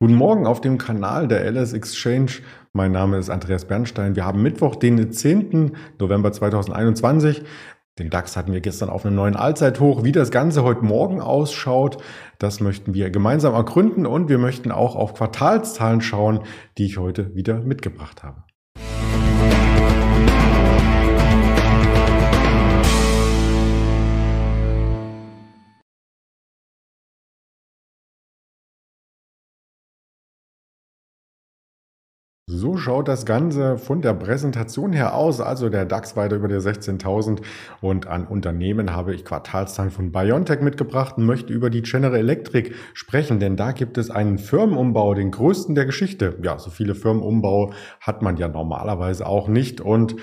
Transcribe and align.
Guten 0.00 0.16
Morgen 0.16 0.46
auf 0.46 0.60
dem 0.60 0.76
Kanal 0.76 1.28
der 1.28 1.48
LS 1.50 1.72
Exchange. 1.72 2.32
Mein 2.72 2.90
Name 2.90 3.16
ist 3.16 3.30
Andreas 3.30 3.64
Bernstein. 3.64 4.16
Wir 4.16 4.24
haben 4.24 4.42
Mittwoch, 4.42 4.74
den 4.74 5.12
10. 5.12 5.76
November 6.00 6.32
2021. 6.32 7.44
Den 8.00 8.10
DAX 8.10 8.36
hatten 8.36 8.52
wir 8.52 8.60
gestern 8.60 8.90
auf 8.90 9.06
einem 9.06 9.14
neuen 9.14 9.36
Allzeithoch. 9.36 10.02
Wie 10.02 10.10
das 10.10 10.32
Ganze 10.32 10.64
heute 10.64 10.84
Morgen 10.84 11.20
ausschaut, 11.20 11.98
das 12.40 12.58
möchten 12.58 12.92
wir 12.92 13.10
gemeinsam 13.10 13.54
ergründen 13.54 14.04
und 14.04 14.28
wir 14.28 14.38
möchten 14.38 14.72
auch 14.72 14.96
auf 14.96 15.14
Quartalszahlen 15.14 16.00
schauen, 16.00 16.40
die 16.76 16.86
ich 16.86 16.98
heute 16.98 17.32
wieder 17.36 17.60
mitgebracht 17.60 18.24
habe. 18.24 18.42
So 32.56 32.76
schaut 32.76 33.08
das 33.08 33.26
Ganze 33.26 33.78
von 33.78 34.00
der 34.00 34.14
Präsentation 34.14 34.92
her 34.92 35.16
aus. 35.16 35.40
Also 35.40 35.70
der 35.70 35.84
DAX 35.84 36.14
weiter 36.14 36.36
über 36.36 36.46
der 36.46 36.60
16.000 36.60 37.40
und 37.80 38.06
an 38.06 38.28
Unternehmen 38.28 38.94
habe 38.94 39.12
ich 39.12 39.24
Quartalszahlen 39.24 39.90
von 39.90 40.12
BioNTech 40.12 40.60
mitgebracht 40.60 41.16
und 41.16 41.26
möchte 41.26 41.52
über 41.52 41.68
die 41.68 41.82
General 41.82 42.14
Electric 42.14 42.70
sprechen, 42.92 43.40
denn 43.40 43.56
da 43.56 43.72
gibt 43.72 43.98
es 43.98 44.08
einen 44.08 44.38
Firmenumbau, 44.38 45.14
den 45.14 45.32
größten 45.32 45.74
der 45.74 45.84
Geschichte. 45.84 46.38
Ja, 46.42 46.60
so 46.60 46.70
viele 46.70 46.94
Firmenumbau 46.94 47.72
hat 48.00 48.22
man 48.22 48.36
ja 48.36 48.46
normalerweise 48.46 49.26
auch 49.26 49.48
nicht 49.48 49.80
und 49.80 50.14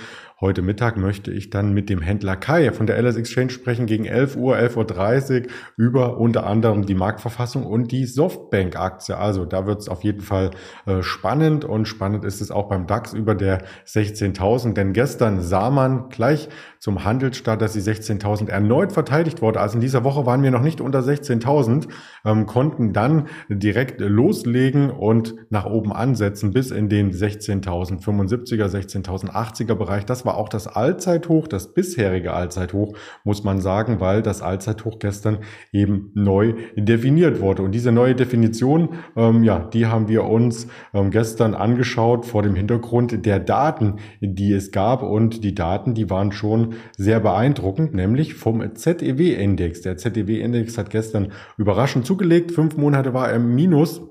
Heute 0.42 0.64
Mittag 0.64 0.98
möchte 0.98 1.32
ich 1.32 1.52
dann 1.52 1.72
mit 1.72 1.88
dem 1.88 2.02
Händler 2.02 2.36
Kai 2.36 2.72
von 2.72 2.88
der 2.88 2.98
LS 3.00 3.16
Exchange 3.16 3.52
sprechen 3.52 3.86
gegen 3.86 4.06
11 4.06 4.38
Uhr, 4.38 4.58
11.30 4.58 5.44
Uhr 5.44 5.48
über 5.78 6.18
unter 6.18 6.48
anderem 6.48 6.88
die 6.88 6.96
Marktverfassung 6.96 7.64
und 7.64 7.92
die 7.92 8.08
Softbank-Aktie. 8.08 9.16
Also 9.16 9.46
da 9.46 9.68
wird 9.68 9.82
es 9.82 9.88
auf 9.88 10.04
jeden 10.04 10.22
Fall 10.22 10.50
äh, 10.88 11.04
spannend 11.04 11.64
und 11.64 11.88
spannend 11.88 12.26
ist 12.26 12.42
es 12.42 12.50
auch 12.50 12.70
beim 12.70 12.88
DAX 12.88 13.14
über 13.14 13.36
der 13.36 13.62
16.000, 13.86 14.74
denn 14.74 14.94
gestern 14.94 15.42
sah 15.42 15.70
man 15.70 16.10
gleich 16.10 16.50
zum 16.82 17.06
Handelsstart, 17.06 17.62
dass 17.62 17.74
die 17.74 17.80
16.000 17.80 18.50
erneut 18.50 18.92
verteidigt 18.92 19.44
wurde. 19.44 19.60
Also 19.60 19.76
in 19.76 19.82
dieser 19.82 20.04
Woche 20.04 20.26
waren 20.26 20.42
wir 20.42 20.50
noch 20.50 20.64
nicht 20.64 20.82
unter 20.82 21.02
16.000, 21.02 21.88
ähm, 22.26 22.48
konnten 22.48 22.92
dann 22.92 23.28
direkt 23.50 24.02
loslegen 24.02 24.90
und 24.90 25.36
nach 25.52 25.68
oben 25.68 25.94
ansetzen 25.94 26.54
bis 26.54 26.72
in 26.72 26.90
den 26.90 27.12
16.075er, 27.12 28.66
16.080er 28.66 29.76
Bereich. 29.76 30.08
Das 30.08 30.26
war 30.26 30.36
auch 30.36 30.50
das 30.50 30.66
Allzeithoch, 30.66 31.48
das 31.48 31.72
bisherige 31.76 32.34
Allzeithoch, 32.34 32.98
muss 33.24 33.44
man 33.44 33.62
sagen, 33.62 34.00
weil 34.00 34.24
das 34.24 34.42
Allzeithoch 34.42 34.98
gestern 34.98 35.38
eben 35.72 36.10
neu 36.16 36.56
definiert 36.76 37.42
wurde. 37.42 37.62
Und 37.62 37.74
diese 37.74 37.92
neue 37.92 38.16
Definition, 38.16 38.96
ähm, 39.16 39.44
ja, 39.44 39.60
die 39.60 39.86
haben 39.86 40.08
wir 40.08 40.24
uns 40.24 40.66
ähm, 40.96 41.12
gestern 41.12 41.54
angeschaut 41.54 42.26
vor 42.26 42.42
dem 42.42 42.56
Hintergrund 42.56 43.24
der 43.24 43.40
Daten, 43.40 43.98
die 44.20 44.52
es 44.52 44.72
gab. 44.72 45.04
Und 45.04 45.44
die 45.44 45.54
Daten, 45.54 45.94
die 45.94 46.10
waren 46.10 46.32
schon 46.32 46.71
sehr 46.98 47.20
beeindruckend, 47.20 47.94
nämlich 47.94 48.36
vom 48.36 48.76
ZEW-Index. 48.76 49.82
Der 49.82 49.98
ZEW-Index 49.98 50.78
hat 50.78 50.90
gestern 50.90 51.32
überraschend 51.58 52.06
zugelegt. 52.06 52.52
Fünf 52.52 52.78
Monate 52.78 53.14
war 53.14 53.30
er 53.30 53.36
im 53.36 53.56
Minus 53.56 54.02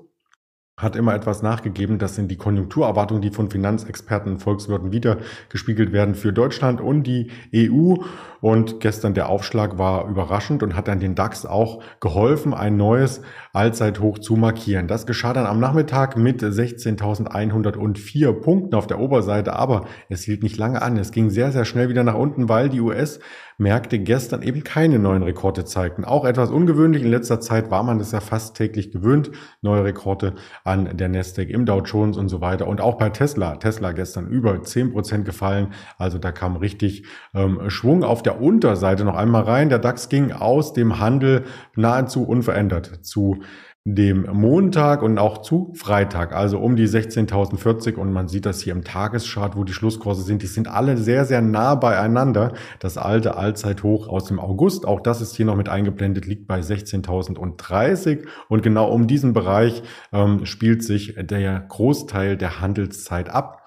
hat 0.81 0.95
immer 0.95 1.13
etwas 1.13 1.41
nachgegeben. 1.41 1.99
Das 1.99 2.15
sind 2.15 2.29
die 2.29 2.37
Konjunkturerwartungen, 2.37 3.21
die 3.21 3.29
von 3.29 3.49
Finanzexperten 3.49 4.33
und 4.33 4.39
Volkswirten 4.39 4.91
wieder 4.91 5.17
gespiegelt 5.49 5.91
werden 5.91 6.15
für 6.15 6.33
Deutschland 6.33 6.81
und 6.81 7.03
die 7.03 7.29
EU. 7.55 7.95
Und 8.41 8.79
gestern 8.79 9.13
der 9.13 9.29
Aufschlag 9.29 9.77
war 9.77 10.07
überraschend 10.09 10.63
und 10.63 10.75
hat 10.75 10.87
dann 10.87 10.99
den 10.99 11.15
DAX 11.15 11.45
auch 11.45 11.81
geholfen, 11.99 12.53
ein 12.53 12.75
neues 12.75 13.21
Allzeithoch 13.53 14.17
zu 14.19 14.35
markieren. 14.35 14.87
Das 14.87 15.05
geschah 15.05 15.33
dann 15.33 15.45
am 15.45 15.59
Nachmittag 15.59 16.17
mit 16.17 16.41
16.104 16.41 18.33
Punkten 18.33 18.75
auf 18.75 18.87
der 18.87 18.99
Oberseite, 18.99 19.53
aber 19.53 19.85
es 20.09 20.23
hielt 20.23 20.41
nicht 20.41 20.57
lange 20.57 20.81
an. 20.81 20.97
Es 20.97 21.11
ging 21.11 21.29
sehr, 21.29 21.51
sehr 21.51 21.65
schnell 21.65 21.89
wieder 21.89 22.03
nach 22.03 22.15
unten, 22.15 22.49
weil 22.49 22.69
die 22.69 22.79
US-Märkte 22.79 23.99
gestern 23.99 24.41
eben 24.41 24.63
keine 24.63 24.99
neuen 24.99 25.21
Rekorde 25.21 25.65
zeigten. 25.65 26.05
Auch 26.05 26.25
etwas 26.25 26.49
ungewöhnlich. 26.49 27.03
In 27.03 27.11
letzter 27.11 27.41
Zeit 27.41 27.69
war 27.69 27.83
man 27.83 27.99
es 27.99 28.11
ja 28.11 28.21
fast 28.21 28.55
täglich 28.55 28.91
gewöhnt, 28.91 29.31
neue 29.61 29.83
Rekorde 29.83 30.33
an 30.63 30.97
der 30.97 31.09
Nasdaq 31.09 31.49
im 31.49 31.65
Dow 31.65 31.81
Jones 31.81 32.17
und 32.17 32.29
so 32.29 32.41
weiter. 32.41 32.67
Und 32.67 32.81
auch 32.81 32.97
bei 32.97 33.09
Tesla. 33.09 33.57
Tesla 33.57 33.91
gestern 33.91 34.27
über 34.27 34.63
10 34.63 34.93
Prozent 34.93 35.25
gefallen. 35.25 35.73
Also 35.97 36.17
da 36.17 36.31
kam 36.31 36.55
richtig 36.55 37.05
ähm, 37.33 37.69
Schwung 37.69 38.03
auf 38.03 38.23
der 38.23 38.30
der 38.31 38.41
Unterseite 38.41 39.03
noch 39.03 39.15
einmal 39.15 39.43
rein. 39.43 39.69
Der 39.69 39.79
DAX 39.79 40.07
ging 40.09 40.31
aus 40.31 40.73
dem 40.73 40.99
Handel 40.99 41.43
nahezu 41.75 42.23
unverändert 42.23 42.99
zu 43.01 43.41
dem 43.83 44.27
Montag 44.31 45.01
und 45.01 45.17
auch 45.17 45.39
zu 45.39 45.73
Freitag, 45.73 46.35
also 46.35 46.59
um 46.59 46.75
die 46.75 46.87
16.040 46.87 47.95
und 47.95 48.13
man 48.13 48.27
sieht 48.27 48.45
das 48.45 48.61
hier 48.61 48.73
im 48.73 48.83
Tageschart, 48.83 49.57
wo 49.57 49.63
die 49.63 49.73
Schlusskurse 49.73 50.21
sind, 50.21 50.43
die 50.43 50.47
sind 50.47 50.67
alle 50.67 50.97
sehr, 50.97 51.25
sehr 51.25 51.41
nah 51.41 51.73
beieinander. 51.73 52.53
Das 52.79 52.99
alte 52.99 53.37
Allzeithoch 53.37 54.07
aus 54.07 54.25
dem 54.25 54.39
August, 54.39 54.85
auch 54.85 54.99
das 54.99 55.19
ist 55.19 55.35
hier 55.35 55.47
noch 55.47 55.55
mit 55.55 55.67
eingeblendet, 55.67 56.27
liegt 56.27 56.47
bei 56.47 56.59
16.030 56.59 58.27
und 58.49 58.61
genau 58.61 58.87
um 58.91 59.07
diesen 59.07 59.33
Bereich 59.33 59.81
ähm, 60.13 60.45
spielt 60.45 60.83
sich 60.83 61.15
der 61.19 61.61
Großteil 61.61 62.37
der 62.37 62.61
Handelszeit 62.61 63.31
ab. 63.31 63.60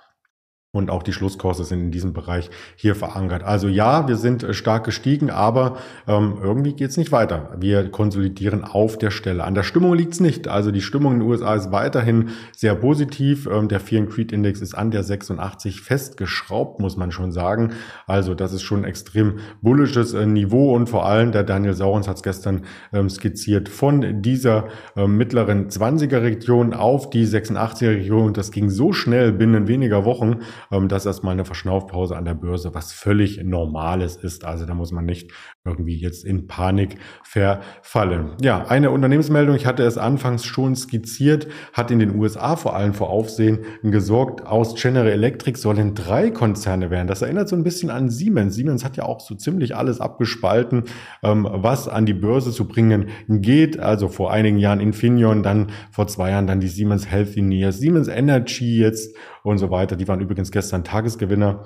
Und 0.74 0.90
auch 0.90 1.04
die 1.04 1.12
Schlusskurse 1.12 1.64
sind 1.64 1.80
in 1.80 1.90
diesem 1.92 2.12
Bereich 2.12 2.50
hier 2.74 2.96
verankert. 2.96 3.44
Also 3.44 3.68
ja, 3.68 4.08
wir 4.08 4.16
sind 4.16 4.42
äh, 4.42 4.52
stark 4.52 4.82
gestiegen, 4.82 5.30
aber 5.30 5.76
ähm, 6.08 6.38
irgendwie 6.42 6.72
geht's 6.72 6.96
nicht 6.96 7.12
weiter. 7.12 7.56
Wir 7.60 7.88
konsolidieren 7.90 8.64
auf 8.64 8.98
der 8.98 9.12
Stelle. 9.12 9.44
An 9.44 9.54
der 9.54 9.62
Stimmung 9.62 9.94
liegt's 9.94 10.18
nicht. 10.18 10.48
Also 10.48 10.72
die 10.72 10.80
Stimmung 10.80 11.12
in 11.12 11.20
den 11.20 11.28
USA 11.28 11.54
ist 11.54 11.70
weiterhin 11.70 12.30
sehr 12.56 12.74
positiv. 12.74 13.46
Ähm, 13.46 13.68
der 13.68 13.78
Fear 13.78 14.06
Creed 14.06 14.32
Index 14.32 14.60
ist 14.60 14.74
an 14.74 14.90
der 14.90 15.04
86 15.04 15.80
festgeschraubt, 15.80 16.80
muss 16.80 16.96
man 16.96 17.12
schon 17.12 17.30
sagen. 17.30 17.70
Also 18.08 18.34
das 18.34 18.52
ist 18.52 18.62
schon 18.62 18.80
ein 18.80 18.84
extrem 18.84 19.38
bullisches 19.62 20.12
äh, 20.12 20.26
Niveau 20.26 20.74
und 20.74 20.88
vor 20.88 21.06
allem 21.06 21.30
der 21.30 21.44
Daniel 21.44 21.74
Saurons 21.74 22.08
hat 22.08 22.16
es 22.16 22.24
gestern 22.24 22.62
ähm, 22.92 23.08
skizziert 23.08 23.68
von 23.68 24.22
dieser 24.22 24.66
äh, 24.96 25.06
mittleren 25.06 25.68
20er 25.68 26.22
Region 26.22 26.74
auf 26.74 27.10
die 27.10 27.24
86er 27.24 27.90
Region. 27.90 28.32
Das 28.32 28.50
ging 28.50 28.70
so 28.70 28.92
schnell 28.92 29.30
binnen 29.30 29.68
weniger 29.68 30.04
Wochen 30.04 30.40
ähm, 30.70 30.88
das 30.88 31.02
ist 31.02 31.06
erstmal 31.06 31.32
eine 31.32 31.44
Verschnaufpause 31.44 32.16
an 32.16 32.24
der 32.24 32.34
Börse, 32.34 32.74
was 32.74 32.92
völlig 32.92 33.42
Normales 33.42 34.16
ist. 34.16 34.44
Also 34.44 34.66
da 34.66 34.74
muss 34.74 34.92
man 34.92 35.04
nicht 35.04 35.30
irgendwie 35.64 35.96
jetzt 35.96 36.24
in 36.24 36.46
Panik 36.46 36.96
verfallen. 37.22 38.32
Ja, 38.42 38.66
eine 38.66 38.90
Unternehmensmeldung, 38.90 39.56
ich 39.56 39.66
hatte 39.66 39.82
es 39.84 39.96
anfangs 39.98 40.44
schon 40.44 40.76
skizziert, 40.76 41.46
hat 41.72 41.90
in 41.90 41.98
den 41.98 42.18
USA 42.18 42.56
vor 42.56 42.76
allem 42.76 42.94
vor 42.94 43.10
Aufsehen 43.10 43.60
gesorgt. 43.82 44.46
Aus 44.46 44.74
General 44.74 45.08
Electric 45.08 45.58
sollen 45.58 45.94
drei 45.94 46.30
Konzerne 46.30 46.90
werden. 46.90 47.08
Das 47.08 47.22
erinnert 47.22 47.48
so 47.48 47.56
ein 47.56 47.64
bisschen 47.64 47.90
an 47.90 48.10
Siemens. 48.10 48.54
Siemens 48.54 48.84
hat 48.84 48.96
ja 48.96 49.04
auch 49.04 49.20
so 49.20 49.34
ziemlich 49.34 49.76
alles 49.76 50.00
abgespalten, 50.00 50.84
ähm, 51.22 51.48
was 51.50 51.88
an 51.88 52.06
die 52.06 52.14
Börse 52.14 52.52
zu 52.52 52.68
bringen 52.68 53.10
geht. 53.28 53.78
Also 53.78 54.08
vor 54.08 54.32
einigen 54.32 54.58
Jahren 54.58 54.80
Infineon, 54.80 55.42
dann 55.42 55.68
vor 55.90 56.06
zwei 56.06 56.30
Jahren 56.30 56.46
dann 56.46 56.60
die 56.60 56.68
Siemens 56.68 57.10
Healthineers, 57.10 57.78
Siemens 57.78 58.08
Energy 58.08 58.78
jetzt 58.78 59.16
und 59.44 59.58
so 59.58 59.70
weiter. 59.70 59.94
Die 59.94 60.08
waren 60.08 60.20
übrigens 60.20 60.50
gestern 60.50 60.82
Tagesgewinner 60.84 61.64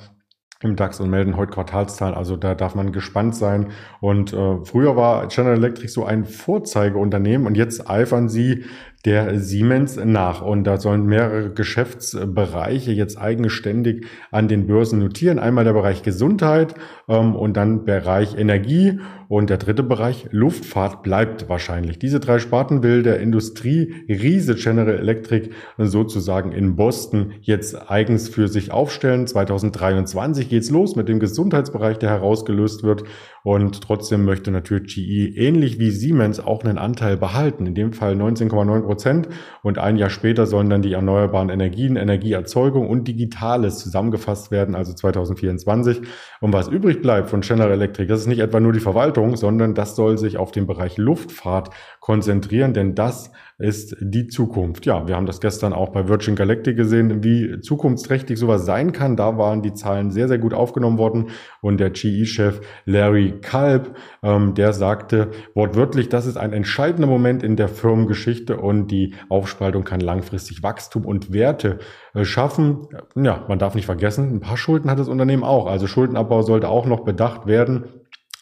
im 0.60 0.74
DAX 0.74 0.98
und 1.00 1.08
melden 1.08 1.36
heute 1.36 1.52
Quartalszahlen. 1.52 2.16
Also 2.16 2.36
da 2.36 2.56
darf 2.56 2.74
man 2.74 2.90
gespannt 2.90 3.36
sein. 3.36 3.70
Und 4.00 4.32
äh, 4.32 4.64
früher 4.64 4.96
war 4.96 5.28
General 5.28 5.56
Electric 5.56 5.88
so 5.88 6.04
ein 6.04 6.24
Vorzeigeunternehmen 6.24 7.46
und 7.46 7.56
jetzt 7.56 7.88
eifern 7.88 8.28
sie 8.28 8.64
der 9.04 9.38
Siemens 9.38 9.96
nach. 9.96 10.42
Und 10.42 10.64
da 10.64 10.78
sollen 10.78 11.06
mehrere 11.06 11.50
Geschäftsbereiche 11.50 12.92
jetzt 12.92 13.18
eigenständig 13.18 14.06
an 14.30 14.48
den 14.48 14.66
Börsen 14.66 14.98
notieren. 14.98 15.38
Einmal 15.38 15.64
der 15.64 15.72
Bereich 15.72 16.02
Gesundheit 16.02 16.74
ähm, 17.08 17.36
und 17.36 17.56
dann 17.56 17.84
Bereich 17.84 18.36
Energie 18.36 18.98
und 19.28 19.50
der 19.50 19.58
dritte 19.58 19.82
Bereich 19.82 20.26
Luftfahrt 20.30 21.02
bleibt 21.02 21.48
wahrscheinlich. 21.50 21.98
Diese 21.98 22.18
drei 22.18 22.38
Sparten 22.38 22.82
will 22.82 23.02
der 23.02 23.20
Industrie 23.20 23.94
Riese 24.08 24.54
General 24.54 24.94
Electric 24.94 25.50
sozusagen 25.76 26.52
in 26.52 26.76
Boston 26.76 27.34
jetzt 27.42 27.90
eigens 27.90 28.28
für 28.30 28.48
sich 28.48 28.72
aufstellen. 28.72 29.26
2023 29.26 30.48
geht's 30.48 30.70
los 30.70 30.96
mit 30.96 31.08
dem 31.08 31.20
Gesundheitsbereich, 31.20 31.98
der 31.98 32.08
herausgelöst 32.08 32.82
wird. 32.82 33.04
Und 33.42 33.80
trotzdem 33.82 34.24
möchte 34.24 34.50
natürlich 34.50 34.94
GE 34.94 35.28
ähnlich 35.36 35.78
wie 35.78 35.90
Siemens 35.90 36.40
auch 36.40 36.64
einen 36.64 36.78
Anteil 36.78 37.16
behalten. 37.16 37.66
In 37.66 37.74
dem 37.74 37.92
Fall 37.92 38.14
19,9 38.14 38.82
Prozent. 38.82 39.28
Und 39.62 39.78
ein 39.78 39.96
Jahr 39.96 40.10
später 40.10 40.46
sollen 40.46 40.70
dann 40.70 40.82
die 40.82 40.92
erneuerbaren 40.92 41.48
Energien, 41.48 41.96
Energieerzeugung 41.96 42.88
und 42.88 43.06
Digitales 43.08 43.78
zusammengefasst 43.78 44.50
werden, 44.50 44.74
also 44.74 44.92
2024. 44.92 46.02
Und 46.40 46.52
was 46.52 46.68
übrig 46.68 47.02
bleibt 47.02 47.30
von 47.30 47.40
General 47.40 47.72
Electric, 47.72 48.08
das 48.08 48.20
ist 48.20 48.26
nicht 48.26 48.40
etwa 48.40 48.60
nur 48.60 48.72
die 48.72 48.80
Verwaltung, 48.80 49.36
sondern 49.36 49.74
das 49.74 49.96
soll 49.96 50.18
sich 50.18 50.36
auf 50.36 50.52
den 50.52 50.66
Bereich 50.66 50.96
Luftfahrt 50.96 51.70
konzentrieren, 52.00 52.74
denn 52.74 52.94
das 52.94 53.32
ist 53.58 53.96
die 54.00 54.28
Zukunft. 54.28 54.86
Ja, 54.86 55.08
wir 55.08 55.16
haben 55.16 55.26
das 55.26 55.40
gestern 55.40 55.72
auch 55.72 55.88
bei 55.88 56.06
Virgin 56.06 56.36
Galactic 56.36 56.76
gesehen, 56.76 57.24
wie 57.24 57.60
zukunftsträchtig 57.60 58.38
sowas 58.38 58.64
sein 58.64 58.92
kann. 58.92 59.16
Da 59.16 59.36
waren 59.36 59.62
die 59.62 59.74
Zahlen 59.74 60.12
sehr, 60.12 60.28
sehr 60.28 60.38
gut 60.38 60.54
aufgenommen 60.54 60.96
worden 60.96 61.30
und 61.60 61.80
der 61.80 61.90
GE-Chef 61.90 62.60
Larry 62.84 63.40
Kalb, 63.40 63.96
ähm, 64.22 64.54
der 64.54 64.72
sagte 64.72 65.32
wortwörtlich, 65.54 66.08
das 66.08 66.26
ist 66.26 66.36
ein 66.36 66.52
entscheidender 66.52 67.08
Moment 67.08 67.42
in 67.42 67.56
der 67.56 67.68
Firmengeschichte 67.68 68.56
und 68.58 68.92
die 68.92 69.14
Aufspaltung 69.28 69.82
kann 69.82 70.00
langfristig 70.00 70.62
Wachstum 70.62 71.04
und 71.04 71.32
Werte 71.32 71.80
äh, 72.14 72.24
schaffen. 72.24 72.86
Ja, 73.16 73.44
man 73.48 73.58
darf 73.58 73.74
nicht 73.74 73.86
vergessen, 73.86 74.36
ein 74.36 74.40
paar 74.40 74.56
Schulden 74.56 74.88
hat 74.88 75.00
das 75.00 75.08
Unternehmen 75.08 75.42
auch. 75.42 75.66
Also 75.66 75.88
Schuldenabbau 75.88 76.42
sollte 76.42 76.68
auch 76.68 76.86
noch 76.86 77.00
bedacht 77.00 77.48
werden. 77.48 77.86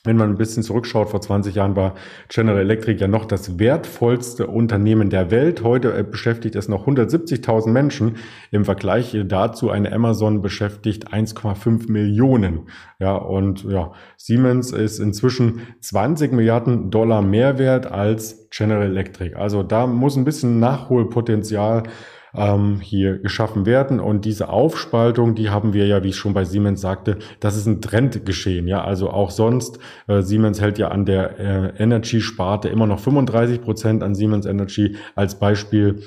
Wenn 0.06 0.16
man 0.16 0.30
ein 0.30 0.38
bisschen 0.38 0.62
zurückschaut, 0.62 1.10
vor 1.10 1.20
20 1.20 1.54
Jahren 1.54 1.76
war 1.76 1.94
General 2.28 2.60
Electric 2.60 3.00
ja 3.00 3.08
noch 3.08 3.24
das 3.24 3.58
wertvollste 3.58 4.46
Unternehmen 4.46 5.10
der 5.10 5.30
Welt. 5.30 5.62
Heute 5.62 5.96
äh, 5.96 6.04
beschäftigt 6.04 6.54
es 6.54 6.68
noch 6.68 6.86
170.000 6.86 7.68
Menschen. 7.68 8.16
Im 8.50 8.64
Vergleich 8.64 9.16
dazu 9.26 9.70
eine 9.70 9.92
Amazon 9.92 10.42
beschäftigt 10.42 11.12
1,5 11.12 11.90
Millionen. 11.90 12.68
Ja, 12.98 13.16
und 13.16 13.64
ja, 13.64 13.92
Siemens 14.16 14.72
ist 14.72 15.00
inzwischen 15.00 15.60
20 15.80 16.32
Milliarden 16.32 16.90
Dollar 16.90 17.20
mehr 17.22 17.58
wert 17.58 17.86
als 17.86 18.48
General 18.50 18.86
Electric. 18.86 19.34
Also 19.34 19.62
da 19.62 19.86
muss 19.86 20.16
ein 20.16 20.24
bisschen 20.24 20.60
Nachholpotenzial 20.60 21.82
ähm, 22.36 22.80
hier 22.80 23.18
geschaffen 23.18 23.66
werden. 23.66 24.00
Und 24.00 24.24
diese 24.24 24.48
Aufspaltung, 24.48 25.34
die 25.34 25.50
haben 25.50 25.72
wir 25.72 25.86
ja, 25.86 26.02
wie 26.02 26.08
ich 26.08 26.16
schon 26.16 26.34
bei 26.34 26.44
Siemens 26.44 26.80
sagte, 26.80 27.18
das 27.40 27.56
ist 27.56 27.66
ein 27.66 27.80
Trend 27.80 28.24
geschehen. 28.26 28.68
Ja, 28.68 28.84
also 28.84 29.10
auch 29.10 29.30
sonst, 29.30 29.78
äh, 30.06 30.22
Siemens 30.22 30.60
hält 30.60 30.78
ja 30.78 30.88
an 30.88 31.04
der 31.04 31.38
äh, 31.38 31.82
Energy-Sparte 31.82 32.68
immer 32.68 32.86
noch 32.86 33.00
35 33.00 33.62
Prozent 33.62 34.02
an 34.02 34.14
Siemens 34.14 34.46
Energy 34.46 34.96
als 35.14 35.38
Beispiel 35.38 36.00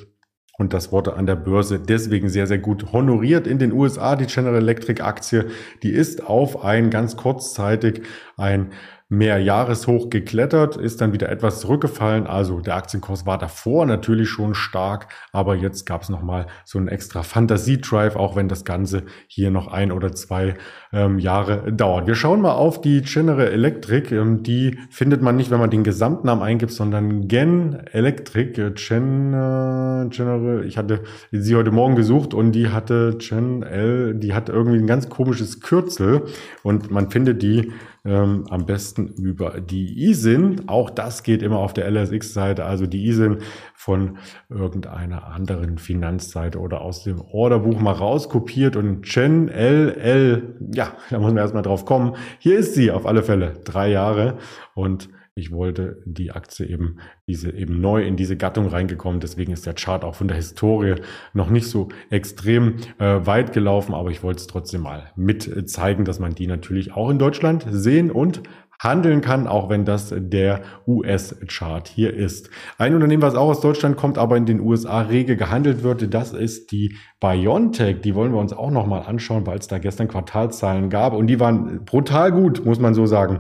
und 0.60 0.74
das 0.74 0.92
wurde 0.92 1.16
an 1.16 1.26
der 1.26 1.38
Börse 1.38 1.80
deswegen 1.80 2.28
sehr, 2.28 2.46
sehr 2.46 2.58
gut 2.58 2.92
honoriert. 2.92 3.48
In 3.48 3.60
den 3.60 3.72
USA 3.72 4.18
die 4.18 4.26
General 4.26 4.58
Electric 4.58 5.02
Aktie, 5.02 5.46
die 5.84 5.90
ist 5.90 6.28
auf 6.28 6.66
ein 6.66 6.90
ganz 6.90 7.16
kurzzeitig 7.16 8.02
ein 8.36 8.72
mehr 9.12 9.40
Jahreshoch 9.40 10.12
geklettert, 10.12 10.78
ist 10.78 11.02
dann 11.02 11.14
wieder 11.14 11.30
etwas 11.30 11.62
zurückgefallen. 11.62 12.28
Also 12.28 12.62
der 12.62 12.76
Aktienkurs 12.76 13.26
war 13.26 13.40
davor 13.40 13.88
natürlich 13.88 14.30
schon 14.30 14.54
stark, 14.54 15.08
aber 15.32 15.56
jetzt 15.56 15.88
gab 15.88 16.04
es 16.04 16.10
nochmal 16.10 16.46
so 16.64 16.78
einen 16.78 16.88
extra 16.88 17.24
Fantasie-Drive, 17.24 18.16
auch 18.16 18.36
wenn 18.36 18.48
das 18.48 18.66
Ganze 18.66 19.04
hier 19.28 19.50
noch 19.50 19.68
ein 19.68 19.92
oder 19.92 20.12
zwei 20.14 20.54
ähm, 20.94 21.18
Jahre 21.18 21.74
dauert. 21.74 22.06
Wir 22.06 22.14
schauen 22.14 22.40
mal 22.42 22.52
auf 22.52 22.82
die 22.82 23.02
General 23.02 23.48
Electric. 23.48 24.16
Ähm, 24.16 24.44
die 24.44 24.78
findet 24.92 25.24
man 25.24 25.36
nicht, 25.36 25.50
wenn 25.50 25.60
man 25.60 25.72
den 25.72 25.84
Gesamtnamen 25.84 26.44
eingibt, 26.44 26.72
sondern 26.72 27.28
Gen 27.28 27.80
Electric. 27.92 28.62
Äh, 28.62 28.72
Gen, 28.76 29.34
äh, 29.34 30.08
General, 30.10 30.64
ich 30.68 30.78
hatte 30.78 31.02
sie 31.32 31.56
heute 31.56 31.72
Morgen 31.72 31.96
gesucht 31.96 32.36
und 32.36 32.52
die 32.52 32.70
hatte 32.70 33.18
Gen 33.18 33.64
L, 33.64 34.14
die 34.14 34.36
hat 34.36 34.50
irgendwie 34.50 34.78
ein 34.78 34.88
ganz 34.88 35.10
komisches 35.10 35.62
Kürzel 35.62 36.26
und 36.62 36.92
man 36.92 37.10
findet 37.10 37.42
die 37.42 37.72
ähm, 38.06 38.46
am 38.50 38.66
besten 38.66 39.08
über 39.08 39.62
die 39.62 40.08
ISIN. 40.10 40.68
Auch 40.68 40.90
das 40.90 41.24
geht 41.24 41.42
immer 41.42 41.58
auf 41.58 41.74
der 41.74 41.90
LSX-Seite, 41.90 42.66
also 42.66 42.86
die 42.86 43.06
ISIN 43.08 43.40
von 43.76 44.18
irgendeiner 44.50 45.28
anderen 45.28 45.78
Finanzseite 45.78 46.60
oder 46.60 46.82
aus 46.82 47.04
dem 47.04 47.22
Orderbuch 47.22 47.80
mal 47.80 47.94
rauskopiert 47.94 48.76
und 48.76 49.04
Chen 49.04 49.48
LL, 49.50 50.56
ja, 50.74 50.94
da 51.10 51.20
muss 51.20 51.32
man 51.32 51.38
erstmal 51.38 51.64
drauf 51.64 51.86
kommen. 51.86 52.16
Hier 52.40 52.58
ist 52.58 52.74
sie 52.74 52.92
auf 52.92 53.06
alle 53.06 53.24
Fälle, 53.24 53.54
drei 53.64 53.90
Jahre 53.90 54.38
und 54.76 55.10
ich 55.40 55.52
wollte 55.52 56.02
die 56.06 56.32
Aktie 56.32 56.68
eben, 56.68 57.00
diese 57.28 57.52
eben 57.52 57.80
neu 57.82 58.04
in 58.04 58.18
diese 58.18 58.38
Gattung 58.38 58.68
reingekommen. 58.68 59.20
Deswegen 59.20 59.54
ist 59.54 59.66
der 59.66 59.74
Chart 59.74 60.04
auch 60.04 60.16
von 60.16 60.28
der 60.28 60.38
Historie 60.38 60.96
noch 61.34 61.50
nicht 61.50 61.68
so 61.68 61.90
extrem 62.10 62.76
äh, 63.00 63.26
weit 63.26 63.54
gelaufen, 63.54 63.94
aber 63.96 64.12
ich 64.12 64.22
wollte 64.22 64.42
es 64.42 64.48
trotzdem 64.48 64.82
mal 64.82 65.12
mit 65.16 65.70
zeigen, 65.70 66.06
dass 66.06 66.20
man 66.20 66.36
die 66.36 66.48
natürlich 66.48 66.94
auch 66.94 67.10
in 67.10 67.18
Deutschland 67.18 67.66
sehen 67.70 68.12
und 68.12 68.44
handeln 68.82 69.20
kann, 69.20 69.46
auch 69.46 69.70
wenn 69.70 69.84
das 69.84 70.14
der 70.16 70.62
US-Chart 70.88 71.88
hier 71.88 72.14
ist. 72.14 72.50
Ein 72.78 72.96
Unternehmen, 72.96 73.22
was 73.22 73.36
auch 73.36 73.50
aus 73.50 73.60
Deutschland 73.60 73.98
kommt, 73.98 74.18
aber 74.18 74.38
in 74.38 74.46
den 74.46 74.62
USA 74.62 75.02
rege 75.02 75.36
gehandelt 75.36 75.84
wird, 75.84 76.14
das 76.14 76.32
ist 76.32 76.72
die 76.72 76.96
BioNTech. 77.20 78.02
Die 78.02 78.16
wollen 78.16 78.32
wir 78.32 78.40
uns 78.40 78.54
auch 78.54 78.72
nochmal 78.72 79.04
anschauen, 79.04 79.46
weil 79.46 79.60
es 79.60 79.68
da 79.68 79.80
gestern 79.80 80.08
Quartalzahlen 80.08 80.90
gab 80.90 81.14
und 81.14 81.28
die 81.28 81.40
waren 81.40 81.84
brutal 81.84 82.32
gut, 82.32 82.66
muss 82.66 82.80
man 82.80 82.94
so 82.94 83.06
sagen. 83.06 83.40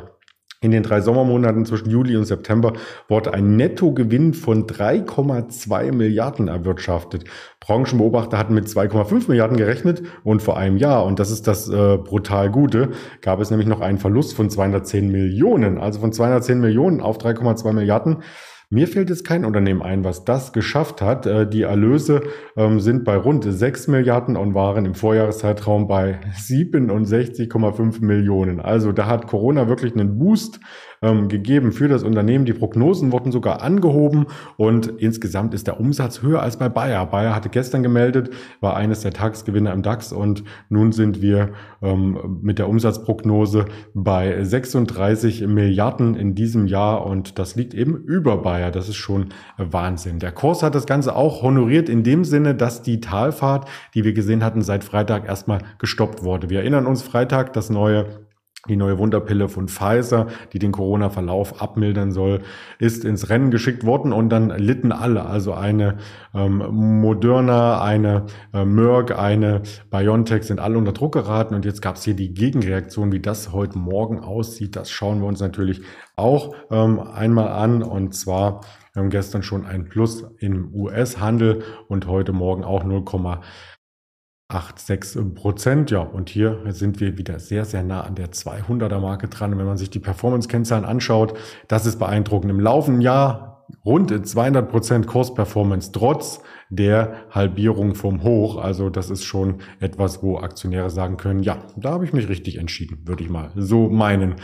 In 0.61 0.71
den 0.71 0.83
drei 0.83 0.99
Sommermonaten 0.99 1.65
zwischen 1.65 1.89
Juli 1.89 2.17
und 2.17 2.25
September 2.25 2.73
wurde 3.07 3.33
ein 3.33 3.55
Nettogewinn 3.55 4.33
von 4.33 4.67
3,2 4.67 5.93
Milliarden 5.93 6.49
erwirtschaftet. 6.49 7.23
Branchenbeobachter 7.61 8.37
hatten 8.37 8.55
mit 8.55 8.65
2,5 8.65 9.29
Milliarden 9.29 9.55
gerechnet 9.55 10.03
und 10.25 10.41
vor 10.41 10.57
einem 10.57 10.75
Jahr, 10.75 11.05
und 11.05 11.17
das 11.17 11.31
ist 11.31 11.47
das 11.47 11.69
äh, 11.69 11.97
brutal 11.97 12.51
Gute, 12.51 12.89
gab 13.21 13.39
es 13.39 13.51
nämlich 13.51 13.69
noch 13.69 13.79
einen 13.79 13.99
Verlust 13.99 14.33
von 14.33 14.49
210 14.49 15.09
Millionen. 15.09 15.77
Also 15.77 16.01
von 16.01 16.11
210 16.11 16.59
Millionen 16.59 16.99
auf 16.99 17.19
3,2 17.19 17.71
Milliarden. 17.71 18.17
Mir 18.71 18.87
fällt 18.87 19.09
jetzt 19.09 19.25
kein 19.25 19.45
Unternehmen 19.45 19.81
ein, 19.81 20.03
was 20.03 20.25
das 20.25 20.53
geschafft 20.53 21.01
hat. 21.01 21.25
Äh, 21.25 21.49
die 21.49 21.63
Erlöse 21.63 22.21
ähm, 22.55 22.79
sind 22.79 23.03
bei 23.03 23.17
rund 23.17 23.43
6 23.43 23.87
Milliarden 23.87 24.37
und 24.37 24.53
waren 24.53 24.85
im 24.85 24.93
Vorjahreszeitraum 24.93 25.87
bei 25.87 26.19
67,5 26.37 28.05
Millionen. 28.05 28.59
Also 28.59 28.91
da 28.91 29.07
hat 29.07 29.25
Corona 29.25 29.67
wirklich 29.67 29.93
einen 29.93 30.19
Boost 30.19 30.59
ähm, 31.01 31.27
gegeben 31.29 31.71
für 31.71 31.87
das 31.87 32.03
Unternehmen. 32.03 32.45
Die 32.45 32.53
Prognosen 32.53 33.11
wurden 33.11 33.31
sogar 33.31 33.61
angehoben 33.61 34.27
und 34.57 34.87
insgesamt 34.87 35.53
ist 35.53 35.67
der 35.67 35.79
Umsatz 35.79 36.21
höher 36.21 36.41
als 36.41 36.57
bei 36.57 36.69
Bayer. 36.69 37.05
Bayer 37.05 37.35
hatte 37.35 37.49
gestern 37.49 37.83
gemeldet, 37.83 38.29
war 38.61 38.75
eines 38.75 39.01
der 39.01 39.11
Tagesgewinner 39.11 39.73
im 39.73 39.81
DAX 39.81 40.11
und 40.11 40.43
nun 40.69 40.91
sind 40.91 41.21
wir 41.21 41.49
ähm, 41.81 42.39
mit 42.41 42.59
der 42.59 42.67
Umsatzprognose 42.69 43.65
bei 43.93 44.43
36 44.43 45.47
Milliarden 45.47 46.15
in 46.15 46.35
diesem 46.35 46.67
Jahr 46.67 47.05
und 47.05 47.39
das 47.39 47.55
liegt 47.55 47.73
eben 47.73 47.95
über 47.95 48.37
Bayer. 48.37 48.71
Das 48.71 48.89
ist 48.89 48.97
schon 48.97 49.27
Wahnsinn. 49.57 50.19
Der 50.19 50.31
Kurs 50.31 50.63
hat 50.63 50.75
das 50.75 50.85
Ganze 50.85 51.15
auch 51.15 51.41
honoriert 51.41 51.89
in 51.89 52.03
dem 52.03 52.23
Sinne, 52.23 52.55
dass 52.55 52.81
die 52.81 52.99
Talfahrt, 52.99 53.67
die 53.93 54.03
wir 54.03 54.13
gesehen 54.13 54.43
hatten, 54.43 54.61
seit 54.61 54.83
Freitag 54.83 55.27
erstmal 55.27 55.59
gestoppt 55.77 56.23
wurde. 56.23 56.49
Wir 56.49 56.59
erinnern 56.59 56.85
uns 56.85 57.01
Freitag, 57.01 57.53
das 57.53 57.69
neue 57.69 58.05
die 58.67 58.75
neue 58.75 58.97
Wunderpille 58.97 59.47
von 59.47 59.69
Pfizer, 59.69 60.27
die 60.51 60.59
den 60.59 60.73
Corona-Verlauf 60.73 61.61
abmildern 61.61 62.11
soll, 62.11 62.41
ist 62.77 63.05
ins 63.05 63.29
Rennen 63.29 63.51
geschickt 63.51 63.85
worden 63.85 64.11
und 64.11 64.29
dann 64.29 64.49
litten 64.49 64.91
alle. 64.91 65.25
Also 65.25 65.53
eine 65.53 65.97
ähm, 66.33 66.57
Moderna, 66.69 67.81
eine 67.81 68.25
äh, 68.53 68.65
Merck, 68.65 69.17
eine 69.17 69.61
BioNTech 69.89 70.43
sind 70.43 70.59
alle 70.59 70.77
unter 70.77 70.91
Druck 70.91 71.13
geraten 71.13 71.55
und 71.55 71.63
jetzt 71.63 71.81
gab 71.81 71.95
es 71.95 72.03
hier 72.03 72.15
die 72.15 72.33
Gegenreaktion, 72.33 73.13
wie 73.13 73.21
das 73.21 73.53
heute 73.53 73.77
Morgen 73.77 74.19
aussieht. 74.19 74.75
Das 74.75 74.91
schauen 74.91 75.21
wir 75.21 75.27
uns 75.27 75.39
natürlich 75.39 75.81
auch 76.17 76.53
ähm, 76.69 76.99
einmal 76.99 77.47
an 77.47 77.81
und 77.81 78.13
zwar 78.13 78.61
wir 78.93 79.03
haben 79.03 79.11
gestern 79.11 79.43
schon 79.43 79.65
ein 79.65 79.87
Plus 79.87 80.25
im 80.39 80.73
US-Handel 80.73 81.63
und 81.87 82.07
heute 82.07 82.33
Morgen 82.33 82.63
auch 82.63 82.83
0, 82.83 83.05
8,6 84.49 85.35
Prozent. 85.35 85.91
Ja, 85.91 85.99
und 85.99 86.29
hier 86.29 86.59
sind 86.69 86.99
wir 86.99 87.17
wieder 87.17 87.39
sehr, 87.39 87.65
sehr 87.65 87.83
nah 87.83 88.01
an 88.01 88.15
der 88.15 88.31
200er 88.31 88.99
Marke 88.99 89.27
dran. 89.27 89.53
Und 89.53 89.59
wenn 89.59 89.67
man 89.67 89.77
sich 89.77 89.91
die 89.91 89.99
Performance-Kennzahlen 89.99 90.85
anschaut, 90.85 91.37
das 91.67 91.85
ist 91.85 91.99
beeindruckend. 91.99 92.51
Im 92.51 92.59
laufenden 92.59 93.01
Jahr 93.01 93.49
rund 93.85 94.27
200 94.27 94.67
Prozent 94.69 95.07
Kursperformance 95.07 95.91
trotz 95.91 96.41
der 96.69 97.13
Halbierung 97.29 97.93
vom 97.93 98.23
Hoch. 98.23 98.57
Also 98.57 98.89
das 98.89 99.09
ist 99.09 99.23
schon 99.23 99.59
etwas, 99.79 100.23
wo 100.23 100.37
Aktionäre 100.39 100.89
sagen 100.89 101.17
können, 101.17 101.41
ja, 101.41 101.59
da 101.75 101.91
habe 101.91 102.05
ich 102.05 102.13
mich 102.13 102.27
richtig 102.27 102.57
entschieden, 102.57 103.03
würde 103.05 103.23
ich 103.23 103.29
mal 103.29 103.51
so 103.55 103.89
meinen. 103.89 104.35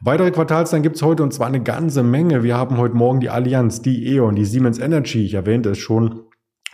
Weitere 0.00 0.30
Quartalszahlen 0.30 0.82
gibt 0.82 0.96
es 0.96 1.02
heute 1.02 1.22
und 1.22 1.32
zwar 1.34 1.46
eine 1.46 1.62
ganze 1.62 2.02
Menge. 2.02 2.42
Wir 2.42 2.56
haben 2.56 2.78
heute 2.78 2.96
Morgen 2.96 3.20
die 3.20 3.28
Allianz, 3.28 3.82
die 3.82 4.14
E.ON, 4.14 4.34
die 4.34 4.46
Siemens 4.46 4.78
Energy, 4.78 5.24
ich 5.24 5.34
erwähnte 5.34 5.70
es 5.70 5.78
schon, 5.78 6.22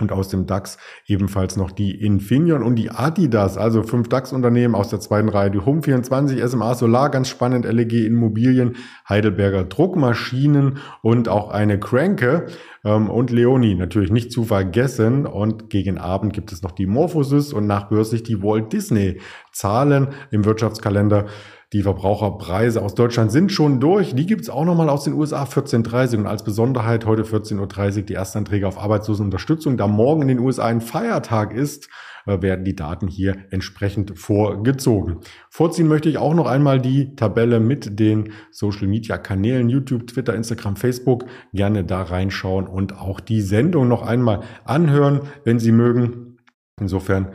und 0.00 0.12
aus 0.12 0.28
dem 0.28 0.46
DAX 0.46 0.78
ebenfalls 1.06 1.56
noch 1.56 1.70
die 1.70 1.94
Infineon 2.00 2.62
und 2.62 2.76
die 2.76 2.90
Adidas, 2.90 3.56
also 3.56 3.82
fünf 3.82 4.08
DAX-Unternehmen 4.08 4.74
aus 4.74 4.90
der 4.90 5.00
zweiten 5.00 5.28
Reihe, 5.28 5.50
die 5.50 5.60
Home24, 5.60 6.46
SMA 6.46 6.74
Solar, 6.74 7.10
ganz 7.10 7.28
spannend, 7.28 7.64
LEG 7.64 8.06
Immobilien, 8.06 8.76
Heidelberger 9.08 9.64
Druckmaschinen 9.64 10.78
und 11.02 11.28
auch 11.28 11.50
eine 11.50 11.80
Cranke 11.80 12.46
ähm, 12.84 13.10
und 13.10 13.30
Leoni 13.30 13.74
natürlich 13.74 14.10
nicht 14.10 14.32
zu 14.32 14.44
vergessen. 14.44 15.26
Und 15.26 15.70
gegen 15.70 15.98
Abend 15.98 16.32
gibt 16.32 16.52
es 16.52 16.62
noch 16.62 16.72
die 16.72 16.86
Morphosis 16.86 17.52
und 17.52 17.66
nachbörslich 17.66 18.22
die 18.22 18.42
Walt 18.42 18.72
Disney 18.72 19.20
Zahlen 19.52 20.08
im 20.30 20.44
Wirtschaftskalender 20.44 21.26
die 21.72 21.82
Verbraucherpreise 21.82 22.80
aus 22.80 22.94
Deutschland 22.94 23.32
sind 23.32 23.50
schon 23.50 23.80
durch. 23.80 24.14
Die 24.14 24.26
gibt's 24.26 24.48
auch 24.48 24.64
nochmal 24.64 24.88
aus 24.88 25.04
den 25.04 25.14
USA 25.14 25.42
14.30 25.42 26.18
und 26.18 26.26
als 26.26 26.44
Besonderheit 26.44 27.06
heute 27.06 27.24
14.30 27.24 27.96
Uhr 27.96 28.02
die 28.02 28.12
Erstanträge 28.12 28.68
auf 28.68 28.78
Arbeitslosenunterstützung. 28.78 29.76
Da 29.76 29.88
morgen 29.88 30.22
in 30.22 30.28
den 30.28 30.38
USA 30.38 30.66
ein 30.66 30.80
Feiertag 30.80 31.52
ist, 31.52 31.88
äh, 32.26 32.40
werden 32.40 32.64
die 32.64 32.76
Daten 32.76 33.08
hier 33.08 33.36
entsprechend 33.50 34.16
vorgezogen. 34.16 35.18
Vorziehen 35.50 35.88
möchte 35.88 36.08
ich 36.08 36.18
auch 36.18 36.34
noch 36.34 36.46
einmal 36.46 36.80
die 36.80 37.16
Tabelle 37.16 37.58
mit 37.58 37.98
den 37.98 38.32
Social 38.52 38.86
Media 38.86 39.18
Kanälen 39.18 39.68
YouTube, 39.68 40.06
Twitter, 40.06 40.34
Instagram, 40.34 40.76
Facebook. 40.76 41.24
Gerne 41.52 41.82
da 41.82 42.02
reinschauen 42.02 42.68
und 42.68 42.96
auch 42.96 43.18
die 43.18 43.40
Sendung 43.40 43.88
noch 43.88 44.02
einmal 44.02 44.40
anhören, 44.64 45.22
wenn 45.42 45.58
Sie 45.58 45.72
mögen. 45.72 46.38
Insofern 46.80 47.32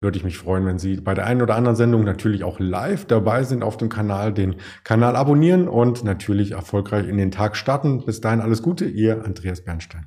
würde 0.00 0.16
ich 0.16 0.24
mich 0.24 0.38
freuen, 0.38 0.64
wenn 0.64 0.78
Sie 0.78 0.96
bei 0.96 1.14
der 1.14 1.26
einen 1.26 1.42
oder 1.42 1.56
anderen 1.56 1.76
Sendung 1.76 2.04
natürlich 2.04 2.42
auch 2.42 2.58
live 2.58 3.04
dabei 3.04 3.44
sind 3.44 3.62
auf 3.62 3.76
dem 3.76 3.90
Kanal, 3.90 4.32
den 4.32 4.56
Kanal 4.82 5.14
abonnieren 5.14 5.68
und 5.68 6.04
natürlich 6.04 6.52
erfolgreich 6.52 7.06
in 7.06 7.18
den 7.18 7.30
Tag 7.30 7.56
starten. 7.56 8.04
Bis 8.04 8.20
dahin 8.20 8.40
alles 8.40 8.62
Gute, 8.62 8.86
Ihr 8.86 9.24
Andreas 9.24 9.62
Bernstein. 9.62 10.06